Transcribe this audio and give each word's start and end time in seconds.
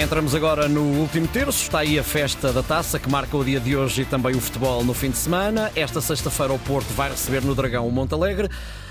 Entramos 0.00 0.34
agora 0.34 0.66
no 0.66 0.80
último 0.98 1.28
terço. 1.28 1.62
Está 1.62 1.80
aí 1.80 1.98
a 1.98 2.02
festa 2.02 2.54
da 2.54 2.62
taça 2.62 2.98
que 2.98 3.06
marca 3.10 3.36
o 3.36 3.44
dia 3.44 3.60
de 3.60 3.76
hoje 3.76 4.00
e 4.00 4.04
também 4.06 4.34
o 4.34 4.40
futebol 4.40 4.82
no 4.82 4.94
fim 4.94 5.10
de 5.10 5.18
semana. 5.18 5.70
Esta 5.76 6.00
sexta-feira 6.00 6.54
o 6.54 6.58
Porto 6.58 6.88
vai 6.94 7.10
receber 7.10 7.44
no 7.44 7.54
Dragão 7.54 7.86
o 7.86 7.92
Monte 7.92 8.14
Alegre. 8.14 8.48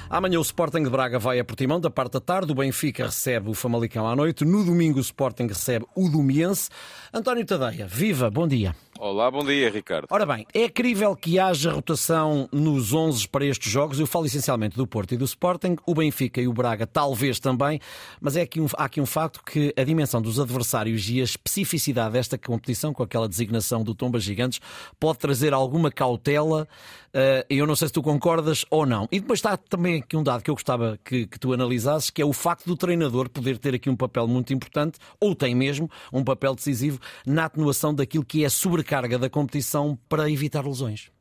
Amanhã 0.08 0.38
o 0.38 0.44
Sporting 0.44 0.84
de 0.84 0.90
Braga 0.90 1.18
vai 1.18 1.40
a 1.40 1.44
Portimão 1.44 1.80
da 1.80 1.90
parte 1.90 2.14
da 2.14 2.20
tarde. 2.20 2.52
O 2.52 2.56
Benfica 2.56 3.06
recebe 3.06 3.50
o 3.50 3.56
Famalicão 3.56 4.08
à 4.08 4.16
noite. 4.16 4.46
No 4.46 4.64
domingo 4.64 5.00
o 5.00 5.02
Sporting 5.02 5.48
recebe 5.48 5.84
o 5.95 6.08
Domiense. 6.08 6.70
António 7.12 7.44
Tadeia, 7.44 7.88
viva, 7.88 8.30
bom 8.30 8.48
dia. 8.48 8.76
Olá, 9.02 9.31
bom 9.31 9.45
dia, 9.45 9.70
Ricardo. 9.70 10.07
Ora 10.09 10.25
bem, 10.25 10.45
é 10.54 10.68
crível 10.68 11.16
que 11.16 11.39
haja 11.39 11.71
rotação 11.71 12.49
nos 12.52 12.91
11 12.91 13.29
para 13.29 13.45
estes 13.45 13.71
jogos. 13.71 13.98
Eu 13.98 14.05
falo 14.05 14.25
essencialmente 14.25 14.75
do 14.75 14.86
Porto 14.86 15.13
e 15.13 15.18
do 15.18 15.23
Sporting, 15.23 15.77
o 15.86 15.95
Benfica 15.95 16.41
e 16.41 16.49
o 16.49 16.52
Braga 16.52 16.86
talvez 16.86 17.39
também, 17.39 17.80
mas 18.20 18.35
é 18.35 18.41
aqui 18.41 18.59
um, 18.59 18.67
há 18.75 18.84
aqui 18.84 18.99
um 18.99 19.05
facto 19.05 19.41
que 19.41 19.73
a 19.77 19.85
dimensão 19.85 20.21
dos 20.21 20.38
adversários 20.38 21.09
e 21.09 21.21
a 21.21 21.23
especificidade 21.23 22.12
desta 22.12 22.38
competição, 22.38 22.93
com 22.93 23.02
aquela 23.02 23.30
designação 23.30 23.85
do 23.85 23.95
Tomba 23.95 24.20
Gigantes, 24.20 24.59
pode 24.99 25.18
trazer 25.18 25.54
alguma 25.54 25.90
cautela. 25.90 26.68
Uh, 27.09 27.41
eu 27.49 27.66
não 27.66 27.77
sei 27.77 27.88
se 27.88 27.93
tu 27.93 28.04
concordas 28.04 28.66
ou 28.70 28.85
não. 28.85 29.07
E 29.13 29.21
depois 29.21 29.40
está 29.40 29.55
também 29.55 30.02
aqui 30.02 30.18
um 30.18 30.23
dado 30.23 30.43
que 30.43 30.52
eu 30.52 30.55
gostava 30.55 30.99
que, 31.05 31.26
que 31.26 31.40
tu 31.40 31.54
analisasses, 31.54 32.09
que 32.09 32.21
é 32.21 32.26
o 32.26 32.34
facto 32.34 32.66
do 32.66 32.76
treinador 32.76 33.29
poder 33.29 33.57
ter 33.57 33.73
aqui 33.73 33.90
um 33.90 33.95
papel 33.95 34.27
muito 34.27 34.54
importante, 34.54 34.99
ou 35.21 35.34
tem 35.34 35.55
mesmo 35.55 35.90
um 36.12 36.21
papel 36.21 36.54
decisivo, 36.54 36.99
na 37.26 37.45
atenuação 37.45 37.95
daquilo 37.95 38.26
que 38.26 38.43
é 38.43 38.48
a 38.48 38.49
sobrecarga 38.89 39.20
da 39.20 39.29
competição 39.29 39.98
para 40.09 40.29
evitar 40.29 40.66
lesões. 40.66 41.11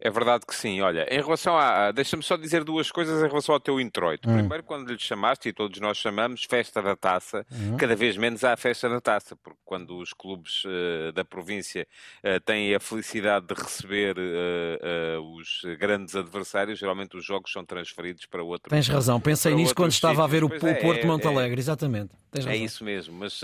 É 0.00 0.10
verdade 0.10 0.46
que 0.46 0.54
sim. 0.54 0.80
Olha, 0.80 1.06
em 1.10 1.20
relação 1.20 1.58
a. 1.58 1.92
Deixa-me 1.92 2.22
só 2.22 2.36
dizer 2.36 2.64
duas 2.64 2.90
coisas 2.90 3.22
em 3.22 3.28
relação 3.28 3.54
ao 3.54 3.60
teu 3.60 3.78
introito. 3.78 4.28
Hum. 4.28 4.38
Primeiro, 4.38 4.64
quando 4.64 4.90
lhe 4.90 4.98
chamaste, 4.98 5.50
e 5.50 5.52
todos 5.52 5.78
nós 5.78 5.98
chamamos, 5.98 6.44
festa 6.44 6.80
da 6.80 6.96
taça, 6.96 7.44
hum. 7.52 7.76
cada 7.76 7.94
vez 7.94 8.16
menos 8.16 8.42
há 8.42 8.56
festa 8.56 8.88
da 8.88 9.00
taça, 9.00 9.36
porque 9.36 9.58
quando 9.64 9.98
os 9.98 10.12
clubes 10.12 10.64
uh, 10.64 11.12
da 11.12 11.24
província 11.24 11.86
uh, 12.24 12.40
têm 12.40 12.74
a 12.74 12.80
felicidade 12.80 13.46
de 13.46 13.54
receber 13.54 14.16
uh, 14.16 15.36
os 15.36 15.62
grandes 15.78 16.16
adversários, 16.16 16.78
geralmente 16.78 17.16
os 17.16 17.24
jogos 17.24 17.52
são 17.52 17.64
transferidos 17.64 18.24
para 18.24 18.42
outro. 18.42 18.70
Tens 18.70 18.88
razão, 18.88 19.20
pensei 19.20 19.54
nisso 19.54 19.74
quando 19.74 19.92
estava 19.92 20.24
a 20.24 20.26
ver 20.26 20.44
o, 20.44 20.46
é, 20.46 20.74
Porto 20.74 21.04
é, 21.04 21.06
Montalegre, 21.06 21.58
é, 21.58 21.60
exatamente. 21.60 22.10
É 22.46 22.56
isso 22.56 22.84
mesmo, 22.84 23.12
mas 23.18 23.42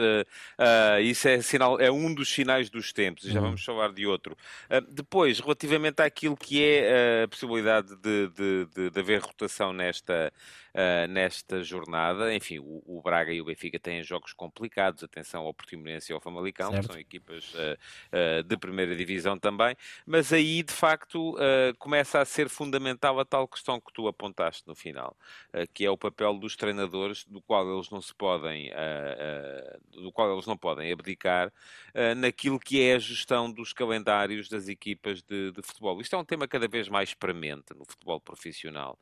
isso 1.02 1.28
é, 1.28 1.42
sinal, 1.42 1.80
é 1.80 1.90
um 1.90 2.14
dos 2.14 2.32
sinais 2.32 2.70
dos 2.70 2.92
tempos, 2.92 3.24
e 3.24 3.32
já 3.32 3.40
hum. 3.40 3.46
vamos 3.46 3.64
falar 3.64 3.92
de 3.92 4.06
outro. 4.06 4.36
depois, 4.88 5.40
relativamente 5.40 6.00
àquilo 6.00 6.36
que 6.36 6.45
que 6.46 6.62
é 6.62 7.24
a 7.24 7.28
possibilidade 7.28 7.96
de, 7.96 8.28
de, 8.28 8.66
de, 8.66 8.90
de 8.90 9.00
haver 9.00 9.20
rotação 9.20 9.72
nesta, 9.72 10.32
uh, 10.76 11.08
nesta 11.08 11.62
jornada. 11.62 12.34
Enfim, 12.34 12.58
o, 12.58 12.82
o, 12.86 13.00
Braga 13.02 13.32
e 13.32 13.40
o 13.40 13.44
Benfica 13.44 13.78
têm 13.78 14.02
jogos 14.02 14.32
complicados, 14.32 15.02
atenção 15.02 15.44
ao 15.44 15.54
Portimonense 15.54 16.12
e 16.12 16.14
ao 16.14 16.20
Famalicão, 16.20 16.70
certo. 16.70 16.86
que 16.86 16.92
são 16.92 17.00
equipas 17.00 17.54
uh, 17.54 17.58
uh, 18.12 18.42
de 18.42 18.56
primeira 18.56 18.94
divisão 18.94 19.38
também, 19.38 19.74
mas 20.04 20.32
aí 20.32 20.62
de 20.62 20.72
facto 20.72 21.36
começa 21.78 22.20
a 22.20 22.24
ser 22.24 22.48
fundamental 22.48 23.18
a 23.18 23.24
tal 23.24 23.46
questão 23.46 23.80
que 23.80 23.92
tu 23.92 24.08
apontaste 24.08 24.66
no 24.66 24.74
final, 24.74 25.16
que 25.72 25.84
é 25.84 25.90
o 25.90 25.96
papel 25.96 26.34
dos 26.38 26.56
treinadores, 26.56 27.24
do 27.24 27.40
qual 27.40 27.72
eles 27.72 27.88
não 27.90 28.00
se 28.00 28.14
podem, 28.14 28.70
do 29.90 30.10
qual 30.12 30.32
eles 30.32 30.46
não 30.46 30.56
podem 30.56 30.92
abdicar 30.92 31.52
naquilo 32.16 32.58
que 32.58 32.82
é 32.82 32.94
a 32.94 32.98
gestão 32.98 33.50
dos 33.50 33.72
calendários 33.72 34.48
das 34.48 34.68
equipas 34.68 35.22
de, 35.22 35.52
de 35.52 35.62
futebol. 35.62 36.00
Isto 36.00 36.16
é 36.16 36.18
um 36.18 36.24
tema 36.24 36.48
cada 36.48 36.66
vez 36.66 36.88
mais 36.88 37.14
premente 37.14 37.74
no 37.74 37.84
futebol 37.84 38.20
profissional, 38.20 38.98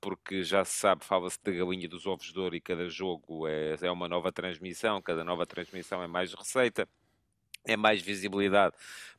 porque 0.00 0.42
já 0.42 0.64
se 0.64 0.76
sabe, 0.78 0.97
fala-se 0.98 1.38
da 1.42 1.50
galinha 1.52 1.88
dos 1.88 2.06
ovos 2.06 2.32
de 2.32 2.38
ouro 2.38 2.56
e 2.56 2.60
cada 2.60 2.88
jogo 2.88 3.46
é, 3.46 3.76
é 3.80 3.90
uma 3.90 4.08
nova 4.08 4.32
transmissão, 4.32 5.00
cada 5.02 5.24
nova 5.24 5.46
transmissão 5.46 6.02
é 6.02 6.06
mais 6.06 6.32
receita 6.34 6.88
é 7.68 7.76
mais 7.76 8.02
visibilidade 8.02 8.74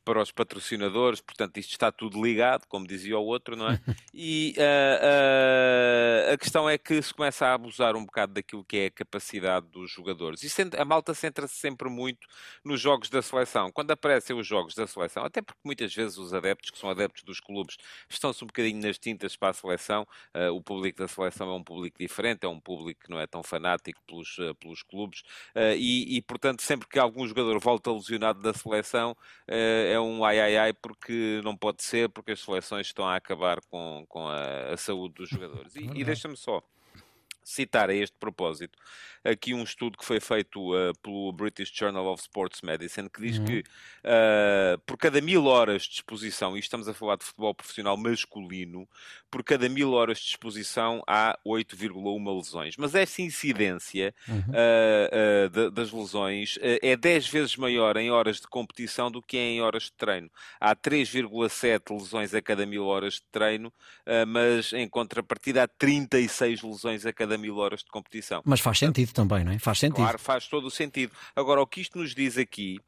para 0.09 0.23
os 0.23 0.31
patrocinadores, 0.31 1.21
portanto 1.21 1.57
isto 1.57 1.71
está 1.71 1.91
tudo 1.91 2.19
ligado, 2.23 2.65
como 2.67 2.87
dizia 2.87 3.17
o 3.19 3.25
outro, 3.25 3.55
não 3.55 3.69
é? 3.69 3.79
E 4.11 4.55
uh, 4.57 6.29
uh, 6.29 6.33
a 6.33 6.37
questão 6.37 6.67
é 6.67 6.77
que 6.77 7.01
se 7.01 7.13
começa 7.13 7.45
a 7.45 7.53
abusar 7.53 7.95
um 7.95 8.03
bocado 8.03 8.33
daquilo 8.33 8.65
que 8.65 8.77
é 8.77 8.85
a 8.87 8.91
capacidade 8.91 9.67
dos 9.67 9.91
jogadores. 9.91 10.41
E 10.43 10.49
a 10.77 10.83
malta 10.83 11.13
centra-se 11.13 11.55
sempre 11.55 11.89
muito 11.89 12.27
nos 12.65 12.81
jogos 12.81 13.09
da 13.09 13.21
seleção. 13.21 13.71
Quando 13.71 13.91
aparecem 13.91 14.35
os 14.35 14.45
jogos 14.45 14.73
da 14.73 14.87
seleção, 14.87 15.23
até 15.23 15.41
porque 15.41 15.61
muitas 15.63 15.93
vezes 15.93 16.17
os 16.17 16.33
adeptos, 16.33 16.71
que 16.71 16.77
são 16.77 16.89
adeptos 16.89 17.23
dos 17.23 17.39
clubes, 17.39 17.77
estão-se 18.09 18.43
um 18.43 18.47
bocadinho 18.47 18.81
nas 18.81 18.97
tintas 18.97 19.37
para 19.37 19.49
a 19.49 19.53
seleção, 19.53 20.05
uh, 20.35 20.53
o 20.53 20.61
público 20.61 20.97
da 20.97 21.07
seleção 21.07 21.49
é 21.49 21.53
um 21.53 21.63
público 21.63 21.97
diferente, 21.99 22.45
é 22.45 22.49
um 22.49 22.59
público 22.59 23.01
que 23.05 23.11
não 23.11 23.19
é 23.19 23.27
tão 23.27 23.43
fanático 23.43 24.01
pelos, 24.05 24.35
pelos 24.59 24.83
clubes, 24.83 25.21
e, 25.77 26.17
e, 26.17 26.21
portanto 26.21 26.61
sempre 26.61 26.87
que 26.87 26.99
algum 26.99 27.25
jogador 27.27 27.59
volta 27.59 27.91
lesionado 27.91 28.38
da 28.41 28.53
seleção, 28.53 29.15
é 29.47 29.99
um 29.99 30.23
ai 30.23 30.39
ai 30.39 30.57
ai 30.57 30.73
porque 30.73 31.41
não 31.43 31.55
pode 31.55 31.83
ser, 31.83 32.09
porque 32.09 32.31
as 32.31 32.39
seleções 32.39 32.87
estão 32.87 33.07
a 33.07 33.15
acabar 33.15 33.59
com, 33.69 34.05
com 34.07 34.27
a, 34.27 34.73
a 34.73 34.77
saúde 34.77 35.15
dos 35.15 35.29
jogadores. 35.29 35.75
E, 35.75 35.83
e 35.83 36.03
deixa-me 36.03 36.37
só 36.37 36.63
citar 37.49 37.89
a 37.89 37.93
este 37.93 38.15
propósito 38.19 38.77
aqui 39.23 39.53
um 39.53 39.63
estudo 39.63 39.97
que 39.97 40.05
foi 40.05 40.19
feito 40.19 40.73
uh, 40.73 40.93
pelo 41.01 41.31
British 41.31 41.71
Journal 41.73 42.05
of 42.07 42.21
Sports 42.21 42.61
Medicine 42.61 43.09
que 43.09 43.21
diz 43.21 43.37
uhum. 43.37 43.45
que 43.45 43.59
uh, 43.59 44.79
por 44.85 44.97
cada 44.97 45.19
mil 45.21 45.45
horas 45.45 45.83
de 45.83 45.95
exposição, 45.95 46.55
e 46.55 46.59
estamos 46.59 46.87
a 46.87 46.93
falar 46.93 47.17
de 47.17 47.25
futebol 47.25 47.53
profissional 47.53 47.97
masculino, 47.97 48.87
por 49.29 49.43
cada 49.43 49.67
mil 49.69 49.91
horas 49.91 50.19
de 50.19 50.29
exposição 50.29 51.03
há 51.07 51.37
8,1 51.45 52.35
lesões. 52.35 52.75
Mas 52.77 52.95
essa 52.95 53.21
incidência 53.21 54.13
uhum. 54.27 54.39
uh, 54.39 55.49
de, 55.49 55.71
das 55.71 55.91
lesões 55.91 56.57
é 56.61 56.95
10 56.95 57.27
vezes 57.27 57.55
maior 57.57 57.97
em 57.97 58.09
horas 58.11 58.39
de 58.39 58.47
competição 58.47 59.11
do 59.11 59.21
que 59.21 59.37
em 59.37 59.61
horas 59.61 59.83
de 59.83 59.93
treino. 59.93 60.29
Há 60.59 60.75
3,7 60.75 61.97
lesões 61.97 62.33
a 62.33 62.41
cada 62.41 62.65
mil 62.65 62.85
horas 62.85 63.15
de 63.15 63.23
treino, 63.31 63.71
mas 64.27 64.73
em 64.73 64.87
contrapartida 64.87 65.63
há 65.63 65.67
36 65.67 66.61
lesões 66.63 67.05
a 67.05 67.13
cada 67.13 67.37
mil 67.39 67.57
horas 67.57 67.81
de 67.81 67.89
competição. 67.89 68.41
Mas 68.45 68.59
faz 68.59 68.79
sentido 68.79 69.13
também, 69.13 69.43
não 69.43 69.51
é? 69.51 69.59
Faz 69.59 69.79
sentido. 69.79 69.97
Claro, 69.97 70.19
faz 70.19 70.47
todo 70.47 70.65
o 70.65 70.71
sentido. 70.71 71.13
Agora, 71.35 71.61
o 71.61 71.67
que 71.67 71.81
isto 71.81 71.97
nos 71.97 72.13
diz 72.13 72.37
aqui 72.37 72.79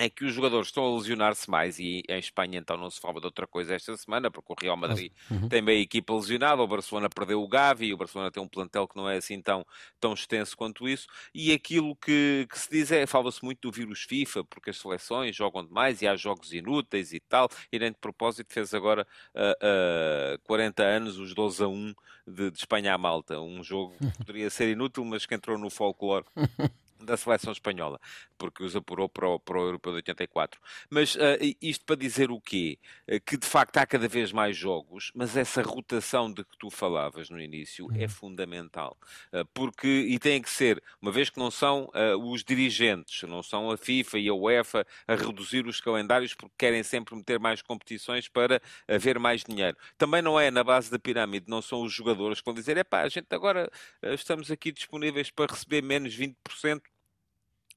é 0.00 0.08
que 0.08 0.24
os 0.24 0.32
jogadores 0.32 0.68
estão 0.68 0.82
a 0.84 0.96
lesionar-se 0.96 1.48
mais 1.50 1.78
e 1.78 2.02
em 2.08 2.18
Espanha 2.18 2.58
então 2.58 2.74
não 2.78 2.88
se 2.88 2.98
fala 2.98 3.20
de 3.20 3.26
outra 3.26 3.46
coisa 3.46 3.74
esta 3.74 3.94
semana, 3.98 4.30
porque 4.30 4.50
o 4.50 4.56
Real 4.58 4.76
Madrid 4.76 5.12
uhum. 5.30 5.46
tem 5.46 5.62
bem 5.62 5.78
a 5.78 5.82
equipa 5.82 6.14
lesionada, 6.14 6.62
o 6.62 6.66
Barcelona 6.66 7.10
perdeu 7.10 7.42
o 7.42 7.46
Gavi, 7.46 7.92
o 7.92 7.98
Barcelona 7.98 8.30
tem 8.30 8.42
um 8.42 8.48
plantel 8.48 8.88
que 8.88 8.96
não 8.96 9.08
é 9.08 9.18
assim 9.18 9.42
tão, 9.42 9.64
tão 10.00 10.14
extenso 10.14 10.56
quanto 10.56 10.88
isso, 10.88 11.06
e 11.34 11.52
aquilo 11.52 11.94
que, 11.96 12.48
que 12.50 12.58
se 12.58 12.70
diz 12.70 12.90
é, 12.90 13.06
fala-se 13.06 13.44
muito 13.44 13.60
do 13.60 13.70
vírus 13.70 14.02
FIFA, 14.04 14.42
porque 14.44 14.70
as 14.70 14.78
seleções 14.78 15.36
jogam 15.36 15.66
demais 15.66 16.00
e 16.00 16.08
há 16.08 16.16
jogos 16.16 16.50
inúteis 16.54 17.12
e 17.12 17.20
tal, 17.20 17.50
e 17.70 17.78
nem 17.78 17.92
de 17.92 17.98
propósito 17.98 18.54
fez 18.54 18.72
agora 18.72 19.06
uh, 19.34 20.34
uh, 20.34 20.38
40 20.44 20.82
anos 20.82 21.18
os 21.18 21.34
12 21.34 21.62
a 21.62 21.68
1 21.68 21.94
de, 22.26 22.50
de 22.50 22.58
Espanha 22.58 22.94
à 22.94 22.98
Malta, 22.98 23.38
um 23.38 23.62
jogo 23.62 23.94
que 23.98 24.16
poderia 24.24 24.48
ser 24.48 24.70
inútil, 24.70 25.04
mas 25.04 25.26
que 25.26 25.34
entrou 25.34 25.58
no 25.58 25.68
folclore 25.68 26.24
da 27.04 27.16
seleção 27.16 27.52
espanhola, 27.52 28.00
porque 28.38 28.62
os 28.62 28.76
apurou 28.76 29.08
para 29.08 29.28
o, 29.28 29.38
para 29.38 29.58
o 29.58 29.62
Europeu 29.62 29.92
de 29.92 29.96
84. 29.96 30.60
Mas 30.88 31.14
uh, 31.14 31.18
isto 31.60 31.84
para 31.84 31.96
dizer 31.96 32.30
o 32.30 32.40
quê? 32.40 32.78
Uh, 33.08 33.20
que 33.20 33.36
de 33.36 33.46
facto 33.46 33.76
há 33.76 33.86
cada 33.86 34.08
vez 34.08 34.32
mais 34.32 34.56
jogos, 34.56 35.10
mas 35.14 35.36
essa 35.36 35.62
rotação 35.62 36.32
de 36.32 36.44
que 36.44 36.56
tu 36.58 36.70
falavas 36.70 37.30
no 37.30 37.40
início 37.40 37.88
é 37.94 38.02
uhum. 38.02 38.08
fundamental. 38.08 38.96
Uh, 39.32 39.44
porque, 39.52 39.88
e 39.88 40.18
tem 40.18 40.40
que 40.40 40.50
ser, 40.50 40.82
uma 41.00 41.12
vez 41.12 41.30
que 41.30 41.38
não 41.38 41.50
são 41.50 41.90
os 42.22 42.44
dirigentes, 42.44 43.22
não 43.28 43.42
são 43.42 43.70
a 43.70 43.76
FIFA 43.76 44.18
e 44.18 44.28
a 44.28 44.34
UEFA 44.34 44.86
a 45.06 45.14
reduzir 45.14 45.66
os 45.66 45.80
calendários 45.80 46.34
porque 46.34 46.54
querem 46.58 46.82
sempre 46.82 47.14
meter 47.14 47.38
mais 47.38 47.62
competições 47.62 48.28
para 48.28 48.60
haver 48.88 49.18
mais 49.18 49.42
dinheiro. 49.42 49.76
Também 49.98 50.22
não 50.22 50.38
é 50.38 50.50
na 50.50 50.62
base 50.62 50.90
da 50.90 50.98
pirâmide, 50.98 51.46
não 51.48 51.62
são 51.62 51.82
os 51.82 51.92
jogadores 51.92 52.40
que 52.40 52.44
vão 52.44 52.54
dizer, 52.54 52.76
é 52.76 52.84
pá, 52.84 53.02
a 53.02 53.08
gente 53.08 53.26
agora 53.30 53.70
estamos 54.02 54.50
aqui 54.50 54.72
disponíveis 54.72 55.30
para 55.30 55.52
receber 55.52 55.82
menos 55.82 56.16
20% 56.16 56.80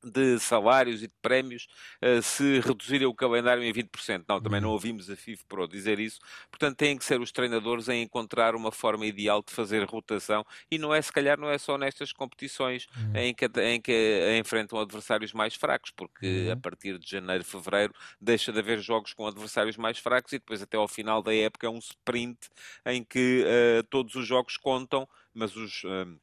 de 0.04 0.40
salários 0.40 1.02
e 1.02 1.08
de 1.08 1.14
prémios 1.22 1.68
uh, 2.02 2.22
se 2.22 2.60
reduzirem 2.60 3.08
o 3.08 3.14
calendário 3.14 3.64
em 3.64 3.72
20%. 3.72 4.26
Não, 4.28 4.42
também 4.42 4.60
não 4.60 4.70
uhum. 4.70 4.74
ouvimos 4.74 5.10
a 5.10 5.16
FIFA 5.16 5.44
Pro 5.48 5.68
dizer 5.68 6.00
isso. 6.00 6.20
Portanto, 6.50 6.78
têm 6.78 6.98
que 6.98 7.06
ser 7.06 7.22
os 7.22 7.32
treinadores 7.32 7.90
a 7.90 7.96
encontrar 7.96 8.56
uma 8.56 8.72
forma 8.72 9.06
ideal 9.06 9.44
de 9.46 9.54
fazer 9.54 9.84
rotação 9.86 10.46
e 10.70 10.78
não 10.78 10.94
é, 10.94 11.02
se 11.02 11.12
calhar, 11.12 11.40
não 11.40 11.50
é 11.50 11.58
só 11.58 11.78
nestas 11.78 12.12
competições 12.12 12.88
uhum. 12.96 13.16
em, 13.16 13.34
que, 13.34 13.46
em 13.62 13.82
que 13.82 14.38
enfrentam 14.40 14.80
adversários 14.80 15.34
mais 15.34 15.56
fracos, 15.56 15.92
porque 15.92 16.48
uhum. 16.48 16.52
a 16.52 16.58
partir 16.58 16.98
de 16.98 17.10
janeiro, 17.10 17.44
fevereiro, 17.44 17.94
deixa 18.20 18.52
de 18.52 18.60
haver 18.60 18.80
jogos 18.80 19.14
com 19.14 19.28
adversários 19.28 19.78
mais 19.78 19.98
fracos 19.98 20.34
e 20.34 20.40
depois 20.40 20.62
até 20.62 20.78
ao 20.78 20.88
final 20.88 21.22
da 21.22 21.34
época 21.34 21.68
é 21.68 21.70
um 21.70 21.80
sprint 21.80 22.50
em 22.86 23.04
que 23.04 23.44
uh, 23.44 23.84
todos 23.84 24.16
os 24.16 24.28
jogos 24.28 24.58
contam, 24.58 25.08
mas 25.34 25.56
os... 25.56 25.84
Uh, 25.84 26.20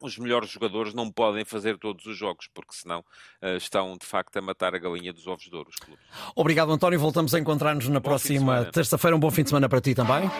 os 0.00 0.16
melhores 0.18 0.50
jogadores 0.50 0.94
não 0.94 1.10
podem 1.10 1.44
fazer 1.44 1.76
todos 1.78 2.06
os 2.06 2.16
jogos, 2.16 2.48
porque 2.52 2.72
senão 2.74 3.00
uh, 3.42 3.56
estão 3.56 3.96
de 3.98 4.06
facto 4.06 4.36
a 4.36 4.40
matar 4.40 4.74
a 4.74 4.78
galinha 4.78 5.12
dos 5.12 5.26
ovos 5.26 5.44
de 5.44 5.54
ouro. 5.54 5.70
Obrigado, 6.34 6.72
António. 6.72 6.98
Voltamos 6.98 7.34
a 7.34 7.38
encontrar-nos 7.38 7.88
na 7.88 8.00
bom 8.00 8.08
próxima 8.08 8.64
terça-feira. 8.66 9.16
Um 9.16 9.20
bom 9.20 9.30
fim 9.30 9.42
de 9.42 9.50
semana 9.50 9.68
para 9.68 9.80
ti 9.80 9.94
também. 9.94 10.30